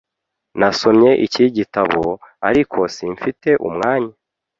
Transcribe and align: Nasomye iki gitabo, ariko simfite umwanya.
Nasomye 0.59 1.09
iki 1.25 1.45
gitabo, 1.57 2.01
ariko 2.49 2.79
simfite 2.95 3.49
umwanya. 3.67 4.13